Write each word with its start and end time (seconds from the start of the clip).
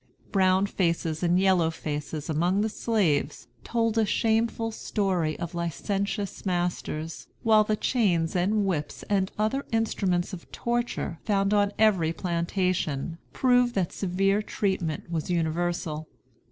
Brown 0.31 0.65
faces 0.65 1.21
and 1.21 1.39
yellow 1.39 1.69
faces 1.69 2.27
among 2.27 2.61
the 2.61 2.69
slaves 2.69 3.47
told 3.63 3.99
a 3.99 4.05
shameful 4.07 4.71
story 4.71 5.37
of 5.37 5.53
licentious 5.53 6.43
masters, 6.43 7.27
while 7.43 7.63
the 7.63 7.75
chains 7.75 8.35
and 8.35 8.65
whips 8.65 9.03
and 9.11 9.31
other 9.37 9.63
instruments 9.71 10.33
of 10.33 10.51
torture 10.51 11.19
found 11.23 11.53
on 11.53 11.71
every 11.77 12.13
plantation 12.13 13.19
proved 13.31 13.75
that 13.75 13.93
severe 13.93 14.41
treatment 14.41 15.11
was 15.11 15.29
universal. 15.29 16.07